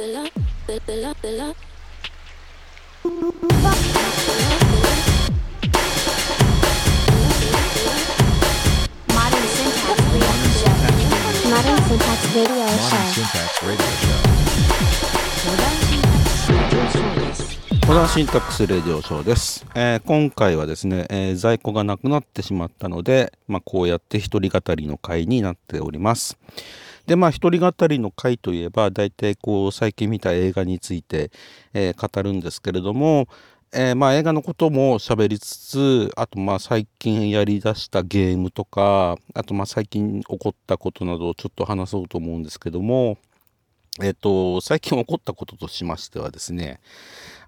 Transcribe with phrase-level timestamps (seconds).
[0.00, 0.32] Modern Syntax
[10.14, 10.30] Radio
[11.50, 12.00] Modern Show.
[13.12, 14.16] Syntax Radio Show.
[17.86, 26.38] モダンシンタックスレディオショーです、えー今回はですね、えー在庫がなくなってしまったので、まあ、こうやって一人語りの回になっております
[27.10, 31.32] でまあ一人語りの回といえば大体こう最近見た映画について、
[31.74, 33.26] えー語るんですけれども、
[33.72, 43.18] えーまあ映画のことも喋りつつあとまあ最近やりだしたゲームとかあとまあ最近起こったことなどをちょっと話そうと思うんですけども
[44.00, 46.78] えっと最近起こったこととしましてはですね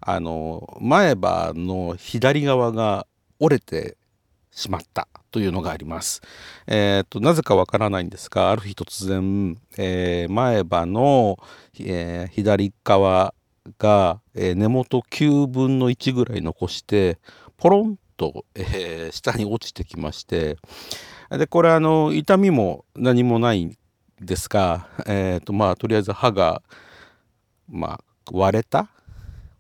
[0.01, 3.07] あの前歯の左側が
[3.39, 3.97] 折れて
[4.53, 6.21] しまったというのがあります。
[6.67, 11.39] えー、となぜかわからないんですがある日突然、えー前歯の、
[11.81, 13.35] えー左側
[13.79, 17.19] が、えー根元9分の1ぐらい残して
[17.57, 20.59] ポロンと、えー下に落ちてきまして
[21.31, 23.77] でこれあの痛みも何もないん
[24.21, 26.63] ですが、えーとまあ、とりあえず歯が、
[27.69, 28.89] まあ、割れた？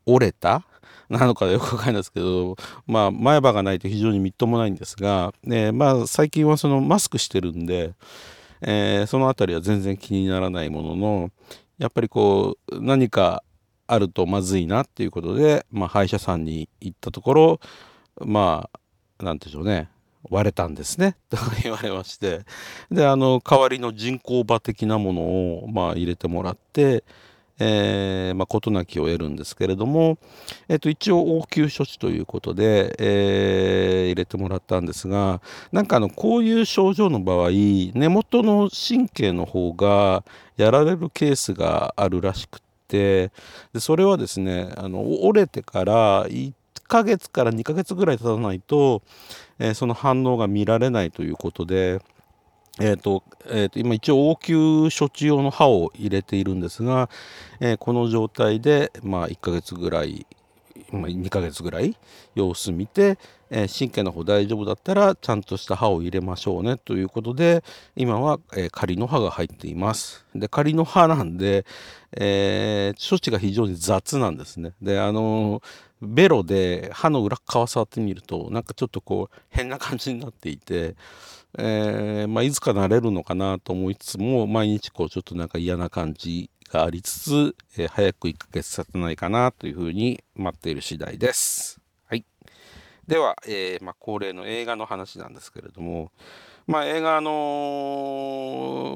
[0.05, 0.66] 折れた？
[1.12, 7.94] なのかよくわかんないですけど、まあ、前歯がないと非常にみっともないんですが、えまあ、最近はそのマスクしてるんで、
[8.62, 11.30] えそのあたりは全然気にならないものの
[11.78, 13.42] やっぱりこう何か
[13.86, 17.60] あるとまずいなっていうことで、まあ、歯医者さんに行ったところ
[18.20, 18.70] ま
[19.19, 19.88] あなんでしょうね
[20.30, 22.41] 割れたんですねと言われまして。
[22.91, 27.04] であの代わりの人工歯的なものを、まあ、入れてもらって、
[27.64, 30.18] えーまあ、事なきを得るんですけれども、
[30.68, 40.24] えっと一応応急処置ということで、えー入れてもらったんですがなんかあのこういう症状の場合根元の神経の方が
[40.56, 43.30] やられるケースがあるらしくて
[43.72, 46.52] でそれはですねあの折れてから1
[46.88, 49.02] ヶ月から2ヶ月ぐらい経たないと、
[49.58, 52.00] えーその反応が見られないということで。
[52.81, 57.10] えーとえーと今一応応急処置用の歯を入れているんですが、
[57.60, 60.27] えーこの状態で、まあ、1ヶ月ぐらい、
[60.91, 61.97] まあ、2ヶ月ぐらい
[62.34, 63.19] 様子見て、
[63.50, 67.62] えー神経の方大丈夫だったらちゃんとした歯を入れましょうねということで
[67.94, 70.25] 今は、え仮の歯が入っています。
[70.34, 71.66] で仮の歯なんで、
[72.12, 74.72] え処置が非常に雑なんですね。
[74.81, 75.62] であの
[76.00, 80.97] ベロで歯の裏側触ってみるとなんかちょっとこう変な感じになっていて、
[81.58, 91.80] えーまあ、いつか慣れるのかなと思いつつも毎日こうちょっとなんか嫌な感じがありつつ、えー早く1ヶ月経たないかなというふうに待っている次第です。
[92.06, 92.24] はい、
[93.06, 96.10] では、えーまあ、恒例の映画の話なんですけれども、
[96.66, 97.30] まあ、映画、あの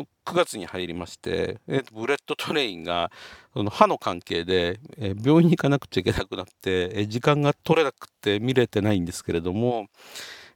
[0.05, 3.11] ー9月に入りまして、えーブレットトレインが
[3.55, 9.89] その歯の関係で、えー病院に行かなくちゃいけなくなって、えー時間が取れなくて見れてないんですけれども、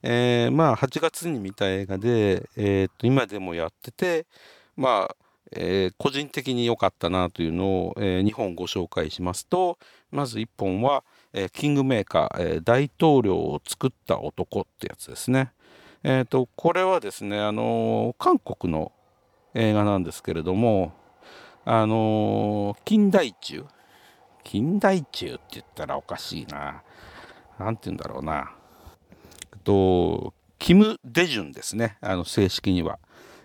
[0.03, 4.25] えーまあ8月に見た映画で、えーと今でもやってて
[4.75, 5.15] まあ、
[5.51, 9.77] えー個人的に良かったなというのを、え2本ご紹介しますと
[10.11, 11.03] まず1本は、
[11.33, 15.51] えーキングメーカー、えー大統領を作った男ってやつですね。
[16.03, 18.91] えー、とこれはですね、あのー韓国の
[19.53, 20.93] 映画なんですけれども、
[21.65, 23.65] あのー近代中？
[24.43, 26.81] 近代中って言ったらおかしいな。
[27.59, 28.55] なんて言うんだろうな。
[29.61, 32.97] えっと、キム・デジュンですね、あの正式には。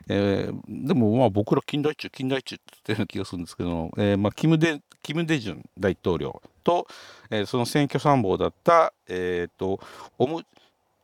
[0.08, 6.86] えーでもまあ僕ら近代中、近代中って言ってるような気がするんですけど、えーまあ、キムデ・キム・デジュン大統領と、
[7.28, 9.78] えーその選挙参謀だった、えー、と
[10.16, 10.42] オム・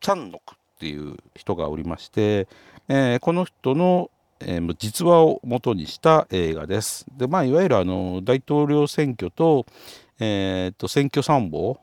[0.01, 2.49] チャンノクっていう人がおりまして、
[2.89, 7.05] えーこの人の、えー実話を元にした映画です。
[7.19, 9.67] でまあ、いわゆるあの大統領選挙と,、
[10.21, 11.81] えーと選挙参謀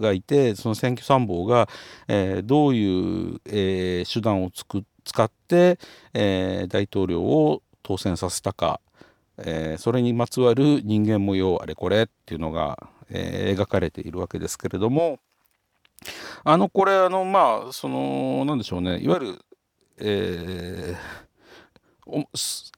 [0.00, 1.68] がいてその選挙参謀が、
[2.08, 5.78] えーどういう、えー手段をつく使って、
[6.14, 8.80] えー大統領を当選させたか、
[9.38, 15.18] えーそれにまつわる人間模様あれこれっていうのが、えー描かれているわけですけれども
[16.44, 18.98] あのこれあのまあそのなんでしょうね。
[18.98, 19.38] いわゆる、
[19.98, 21.22] えー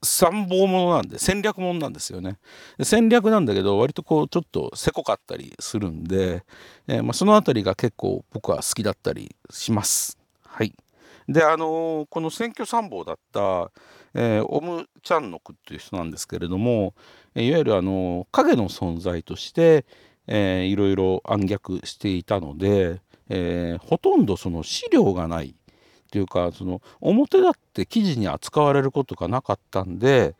[0.02, 2.38] 参謀ものなんで戦略ものなんですよね。
[2.82, 6.44] 戦略なんだけど割とこうちょっとせこかったりするんで、
[6.86, 10.18] えーまあ、そのあたりが結構僕は好きだったりします。
[10.44, 10.74] はい。
[11.28, 13.70] であのーこの選挙参謀だった、
[14.12, 16.94] えーオム・チャンノクっていう人なんですけれども、
[17.34, 19.86] いわゆるあの影の存在として、
[20.26, 23.00] えーいろいろ暗躍していたので、
[23.30, 25.54] えほとんどその資料がない
[26.14, 30.36] ていうかその表だって記事に扱われることがなかったんで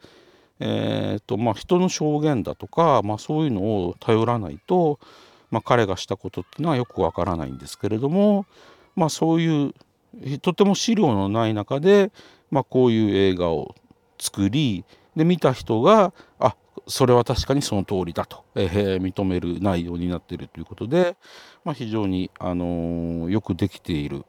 [0.61, 5.01] えーとまあ、人の証言だとか、まあ、そういうのを頼らないと、
[5.51, 8.47] まあ、彼がしたことっていうのはよくわからないんですけれども、
[8.95, 9.75] まあ、そういう
[10.41, 12.13] とても資料のない中で、
[12.53, 13.75] まあ、こういう映画を
[14.21, 14.85] 作り
[15.17, 16.55] で見た人があ
[16.87, 21.17] それは確かにその通りだと、えー、認める内容になっているということで、
[21.65, 24.25] まあ、非常に、あのー、よくできている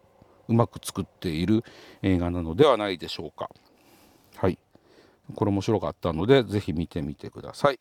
[0.47, 1.63] うまく作っている
[2.01, 3.49] 映画なのではないでしょうか。
[4.37, 4.57] はい。
[5.33, 7.79] これ面白かったので、ぜひ見てみてください。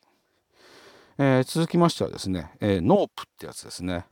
[1.19, 4.07] えー、続きましてはですね、えー、ノープってやつですね。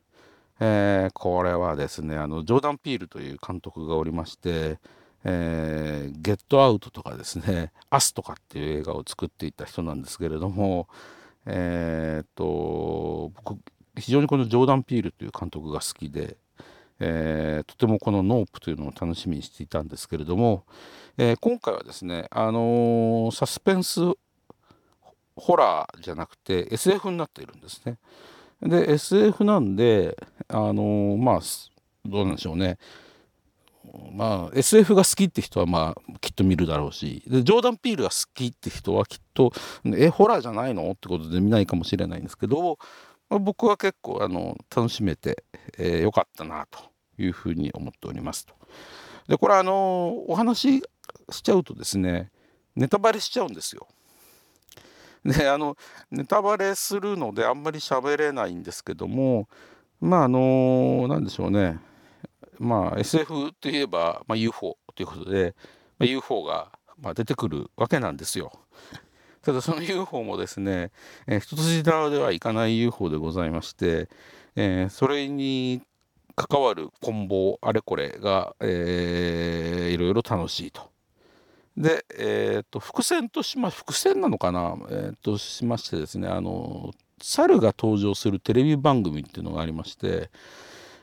[0.61, 4.79] えー、これはですね、あの、ジョーダン・ピールという監督がおりまして、
[5.25, 10.89] えー、ゲットアウトとかですね、アスとかっていう映画を作っていた人なんですけれども、
[11.47, 13.59] えー、っと、僕、
[13.97, 16.37] 非常にこのジョーダン・ピールという監督が好きで、
[17.01, 20.65] えー、とてもこのノープというのを楽しみにしていたんですけれども、
[21.19, 24.01] えー、今回はですね、あのー、サスペンス
[25.37, 27.99] ホラーじゃなくて SF になっているんですね。
[28.63, 30.17] で SF なんで
[30.49, 31.41] あのまあ
[32.05, 32.79] どうなんでしょうね
[34.13, 39.53] まあ SF が好きって人はまあきっと見るだろうしでジョーダン・ピールが好きって人はきっと
[39.97, 40.91] えホラーじゃないの？
[40.93, 42.79] ってことで見ないかもしれないんですけど、
[43.39, 45.37] 僕は結構あの楽しめてよ、
[45.79, 46.81] えー、かったなと
[47.19, 48.55] いうふうに思っておりますと。
[49.29, 50.83] でこれあのお話
[51.31, 52.31] しちゃうとですね
[52.75, 53.87] ネタバレしちゃうんですよ。
[55.25, 55.77] であの
[56.11, 59.49] ネタバレするのであんまり喋れないんですけども
[60.01, 61.79] まああの何でしょうね
[62.59, 65.55] まあ SF といえば、まあ、UFO ということで、
[65.99, 68.53] まあ、UFO が、まあ、出てくるわけなんですよ。
[69.43, 70.91] ただその UFO もですね、
[71.27, 74.09] えー、一筋縄ではいかない UFO でございまして、
[74.57, 75.83] えー、それに
[76.37, 80.91] 関わる棍棒あれこれが、えー、いろいろ楽しいと。
[81.77, 90.31] で、えーと、伏線としま伏線なのかな、えー、としましてですねあの猿が登場するテレビ番組っていうのがありまして、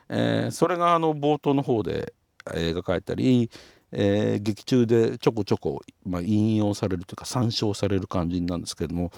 [0.08, 2.14] えー、それがあの冒頭の方で
[2.44, 3.50] 描かれたり、
[3.92, 9.10] えー、劇中でちょこちょこ、まあ、引用されるというか参照される感じなんですけども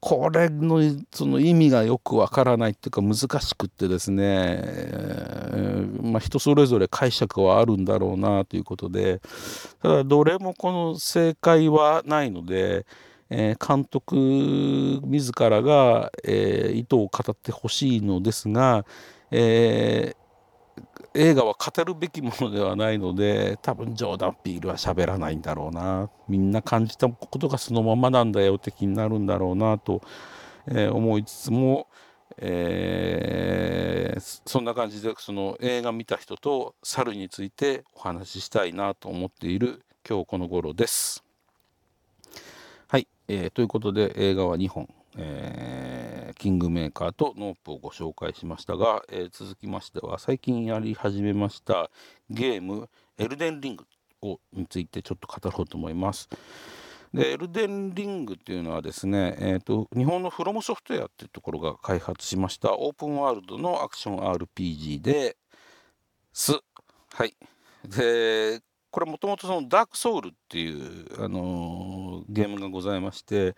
[0.00, 0.80] これの
[1.12, 9.20] その意味がよくわからないっていうか難しくってですね、えー、まあ、人それぞれ解釈はあるんだろうなということで
[9.82, 12.86] ただどれもこの正解はないので。
[13.30, 14.14] えー、監督
[15.02, 18.84] 自らが、えー、意図を語ってほしいのですが、
[19.30, 20.14] え
[21.14, 30.02] 映画は語るべきものではないので多分ジョーダン・ピールは喋らないんだろうなみんな感じたことがそのままなんだよ的になるんだろうなと、
[30.66, 31.86] えー、思いつつも、
[32.38, 41.24] えー、そんな感じでその映画見た人と猿についてお話ししたいなと思っている今日この頃です。
[42.88, 45.93] はい、えー、ということで映画は2本、えー、
[46.44, 51.90] キングメーカーとノープをご紹介しましたが、えー、続きましては最近やり始めました
[52.28, 53.86] ゲームエルデンリング
[54.20, 56.28] をについてちょっと語ろうと思います。
[57.14, 65.38] でエルデンリングっていうのはですね、えーと、日本のフロムソフトウェアっていうところが開発しましたオープンワールドのアクション RPG で
[66.34, 66.60] す
[67.14, 67.34] はい
[67.88, 68.60] で
[68.94, 73.56] これもともとそのダークソウルっていう、あのー、ゲームがございまして、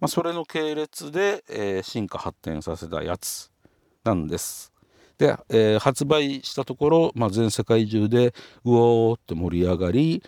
[0.00, 3.50] まあ、それの系列で、えー、進化発展させたやつ
[4.04, 4.72] なんです。
[5.18, 8.34] で、えー、発売したところ、まあ、全世界中で
[8.64, 10.22] うおーって盛り上がり、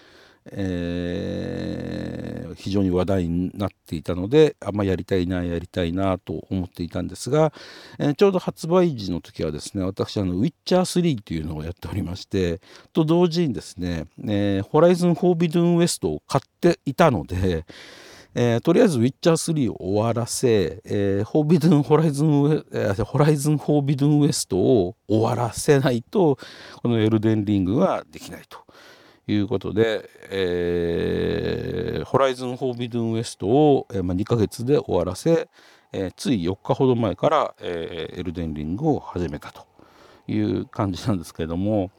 [0.50, 7.52] えー、非常に話題になっていたのであんまやりたいなやりたいなと思っていたんですが、
[7.98, 12.60] えー、ちょうど発売時の時はですね私あのウィッチャー3というのをやっておりまして
[12.92, 17.66] と同時にですね、えー、ホライズン・フォービドゥン・ウエストを買っていたので
[18.34, 26.38] えー、とりあえずウィッチャー3を終わらせ、えー、ホービドゥンホライズン、えー、ホライズン・ホービドゥン・ウエストを終わらせないと
[26.82, 28.58] このエルデンリングはできないと
[29.26, 35.48] いうことで、えー、ホライズン・フォービドゥン・ウエストを、えーまあ、2ヶ月で終わらせ、
[35.92, 39.66] えー、つい4日ほど前から、え、エルデンリングを始めたと
[40.28, 41.90] いう感じなんですけれども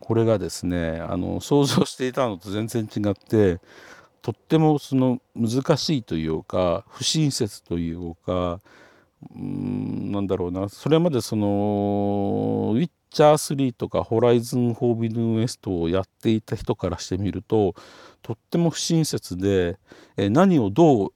[0.00, 3.60] これがですねあの想像していたのと全然違って
[4.26, 8.58] とってもその難しいというか不親切というか
[9.32, 10.68] うんなんだろうな。
[10.68, 17.76] それまでそのウィッチャー3とかホライズン・フォービドゥン・ウエストをやっていた人からしてみると
[18.20, 19.78] とっても不親切で、
[20.16, 21.12] え何をどう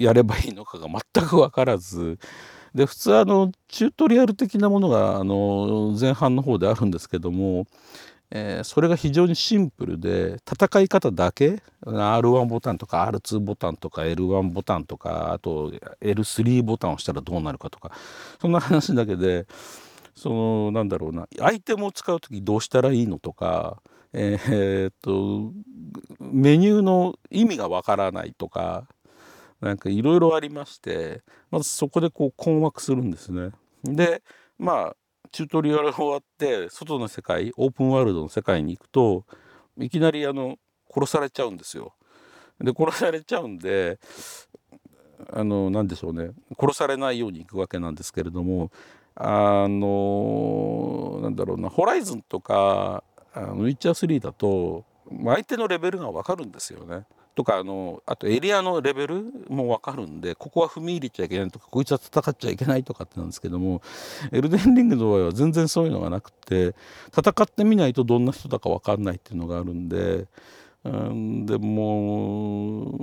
[0.00, 2.18] やればいいのかが全く分からず
[2.74, 7.66] で普通あのチュートリアル的なものがあの前半の方であるんですけども、
[8.30, 17.92] えー、それが非常にシンプルで戦い方だけ R1 ボタンとか R2 ボタンとか L1 ボタンとかあと L3 ボタンを押したらどうなるかとか
[18.40, 19.46] そんな話だけで
[20.16, 25.52] そのなんだろうなアイテムを使う時どうしたらいいのとかえー、っと
[26.20, 28.86] メニューの意味がわからないとか
[29.60, 33.50] なんかいろいろありましてまずそこでこう困惑するんですね。
[33.84, 34.22] で
[34.58, 34.96] まあ
[35.32, 39.24] チュートリアルが終わって外の世界オープンワールドの世界に行くと
[39.78, 40.56] いきなりあの
[40.92, 41.94] 殺されちゃうんですよ。
[42.60, 43.98] で殺されちゃうんで
[45.32, 48.70] あの何でしょうね殺されないように行くわけなんですけれども
[49.16, 53.02] あのなんだろうなホライズンとか
[53.34, 57.04] ウィッチャー3だと相手のレベルが分かるんですよね。
[57.34, 63.82] とかあのあとエリアのレベルも分かるんでここは踏み入れちゃいけないとかこいつは戦っちゃいけないとかってなんですけども
[64.32, 66.74] エルデンリングの場合は全然そういうのがなくて
[67.16, 70.26] 戦ってみないとどんな人だか分かんないっていうのがあるんで
[70.84, 72.98] うんでも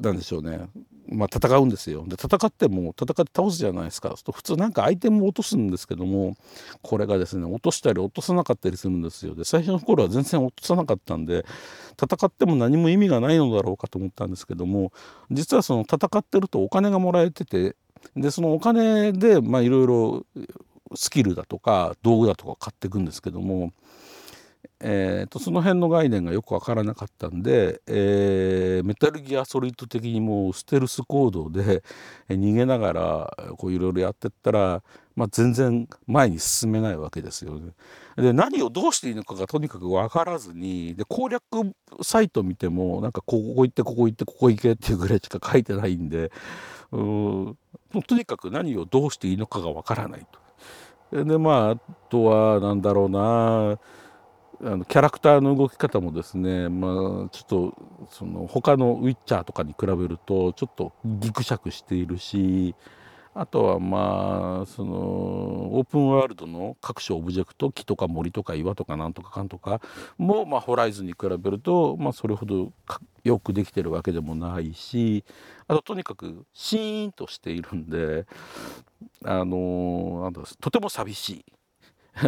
[0.00, 0.68] なんでしょうね。
[1.08, 2.04] まあ、戦うんですよ。
[2.06, 4.14] で戦っても戦って倒すじゃないですか。
[4.24, 6.36] と普通なんかアイテムを落とすんですけども
[6.82, 9.34] これがですね落としたり落とさなかったりするんですよ。
[9.34, 11.44] で最初の頃は全然落とさなかったんで
[12.02, 14.92] 戦っても何も意味がないのだろうかと思ったんですけども
[15.30, 17.76] 実はその戦ってるとお金がもらえてて
[18.16, 20.26] でそのお金でいろいろ
[20.94, 23.72] スキルだとか道具だとか買っていくんですけども
[24.80, 31.82] えーと、その辺の概念がよく分からなかったんで、えー、メタルギアソリッド的にもうステルス行動で
[32.28, 34.82] 逃げながらこういろいろやってったら、
[35.14, 37.72] まあ、全然前に進めないわけですよね。
[38.16, 41.42] で何をどうしていいのかがとにかく分からずにで攻略
[42.02, 46.30] サイト見てもなんかここ行ってここ行ってここ行けっていうぐらいしか書いてないんで
[46.92, 47.56] うん
[48.06, 51.24] とにかく何をどうしていいのかが分からないと。
[51.24, 51.76] でまああ
[52.10, 53.78] とは何だろうな
[54.62, 56.92] あのキャラクターの動き方もですね、まあ、
[57.30, 57.74] ちょっと
[58.10, 62.74] その他のウィッチャーとかに比べるとちょっとギクシャクしているし
[63.34, 69.82] あとはまあそのオープンワールドの各種オブジェクト木とか森とか岩とかなんとかかんとか
[70.16, 72.72] も、まあ、ホライズンに比べると、まあ、それほど
[73.24, 75.22] よくできてるわけでもないし
[75.68, 78.24] あととにかくシーンとしているんで
[79.22, 81.44] あのとても寂しい。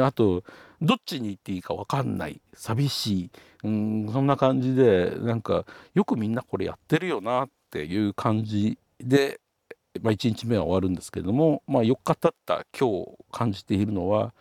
[0.00, 0.44] あと
[0.80, 2.40] どっちに行っていいか分かんない。
[2.54, 3.30] 寂しい。
[3.64, 9.40] うんそんな感じでなんかよくみんなこれやってるよなっていう感じで、
[10.00, 14.32] まあ、1日目は終わるんですけども、まあ、4日経った今日感じているのは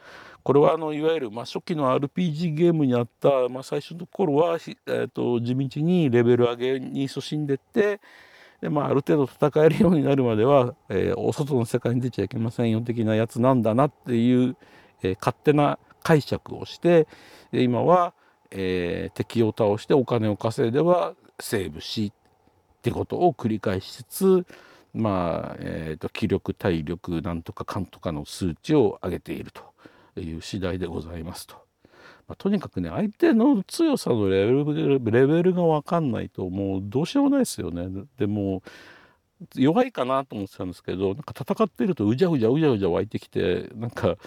[0.43, 7.99] これはあのいわゆるま初期の RPG ゲームにあった、まあ、最初の頃は、えー、と地道にレベル上げに勤しんでって
[8.61, 14.55] で、まあ、ある程度戦えるようになるまでは、えー、お外の世界に出ちゃいけませんよ的なやつなんだなっていう、
[15.01, 17.05] えー、勝手な解釈をして
[17.51, 18.13] 今は、
[18.49, 24.45] えー、敵を倒してお金を稼いではセーブしってことを繰り返しつつ
[24.93, 31.55] まあ、えーと、気力体力なんとかかんとかの数値を上げているという次第でございますと。
[32.27, 37.89] まあ、とにかくね相手の強さのレベルレベルが分かんないともうどうしようもないですよね。
[38.17, 38.63] でも
[39.55, 44.17] 弱いかなと思ってたんですけどなんか戦ってるとうじゃうじゃうじゃうじゃ湧いてきてなんか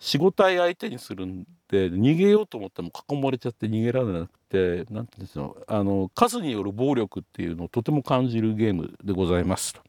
[0.00, 9.80] 45体相手にするんで逃げようと思っても囲まれちゃって逃げられなくて何て言うんですよあの数による暴力っていうのをとても感じるゲームでございますと。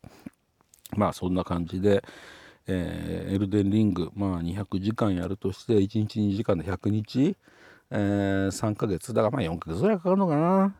[0.95, 2.03] まあそんな感じで、
[2.67, 7.35] えー、エルデンリング、まあ、200時間やるとして1日2時間で100日、
[7.91, 10.75] えー、3ヶ月だからまあ4ヶ月ぐらいかかるのかな。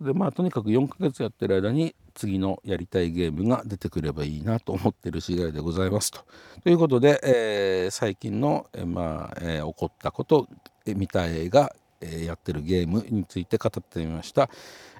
[0.00, 6.20] でまあとにかく4ヶ月やってる間に次のやりたいゲームが出てくればいいなと思ってる次第でございますと。
[6.62, 10.48] ということで、えー、最近の、えー、まあえー、起こったこと
[10.86, 14.50] 見たい映画、えー、やってるゲームについて語ってみました、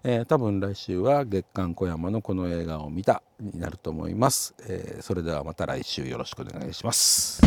[0.04, 7.42] えー、多分来週は月刊小山のこの映画を見たになると思います、えー、それではまた来週よろしくお願いします。